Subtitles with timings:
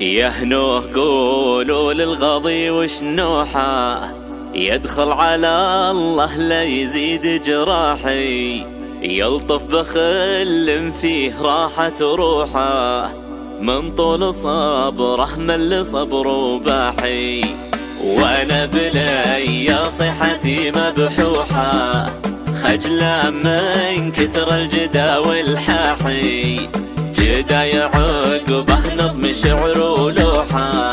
[0.00, 4.14] يهنوه قولوا للغضي وشنوحه
[4.54, 8.66] يدخل على الله لا يزيد جراحي
[9.02, 13.12] يلطف بخل فيه راحة روحه
[13.60, 17.40] من طول صبره من صبره باحي.
[18.04, 22.06] وأنا بلي صحتي مبحوحة
[22.54, 26.68] خجلة من كثر الجدا والحاحي.
[27.12, 30.92] جدا يعقبه نظم شعر ولوحة.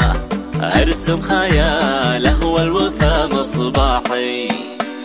[0.62, 4.48] أرسم خياله والوفا مصباحي.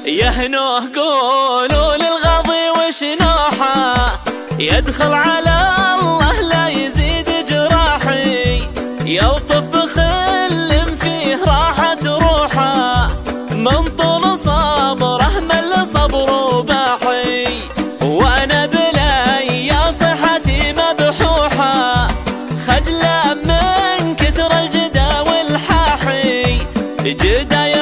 [0.06, 4.20] يهنوه قولوا للغضي وشنوحه
[4.58, 5.56] يدخل على
[6.02, 8.62] الله لا يزيد جراحي.
[9.04, 13.10] يلطف بخل فيه راحة روحة.
[13.50, 14.29] من طول
[27.10, 27.79] Et Dieu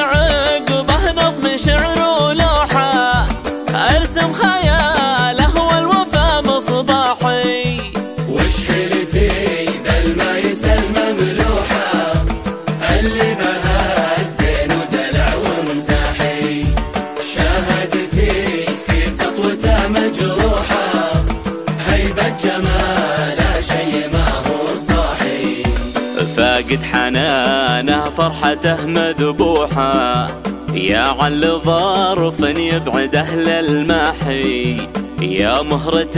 [26.39, 30.27] فاقد حنانه فرحته مذبوحة
[30.73, 34.87] يا عل ظرف يبعد أهل المحي
[35.21, 36.17] يا مهرة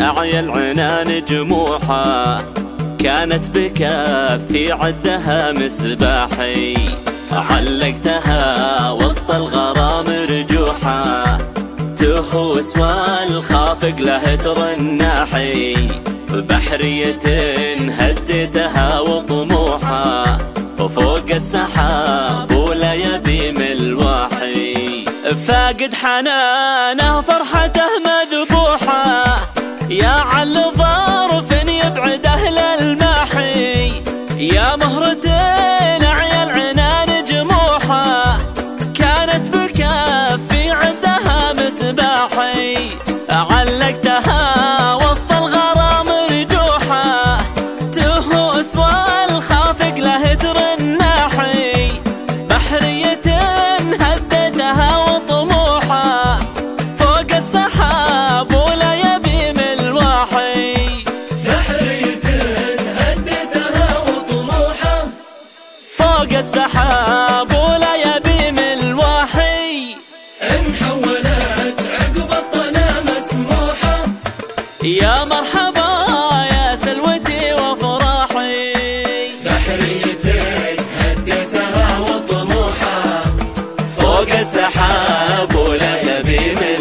[0.00, 2.44] أعيا العنان جموحة.
[2.98, 6.74] كانت بكافي عدها مسباحي.
[7.32, 11.38] علقتها وسط الغرام رجوحة.
[11.96, 15.76] تهوس والخافق له ترناحي.
[16.32, 17.18] بحرية
[17.90, 20.38] هديتها وطموحها
[20.78, 25.04] وفوق السحاب ولا يبي من الواحي
[25.46, 29.40] فاقد حنانه فرحته مذبوحة.
[29.90, 33.92] يا عل ظرف يبعد أهل الماحي.
[34.38, 35.28] يا مهرة
[36.04, 38.38] أعيا العنان جموحة.
[38.94, 42.76] كانت بكافي عندها مسباحي.
[43.30, 44.59] علقتها
[66.20, 69.96] فوق السحاب ولا يبي من الواحي
[70.42, 74.04] انحولت عقب الطنا مسموحة.
[74.82, 75.90] يا مرحبا
[76.52, 78.72] يا سلوتي وفراحي
[79.44, 80.24] بحرية
[80.98, 83.22] هدتها وطموحة.
[83.98, 86.76] فوق السحاب ولا يبي من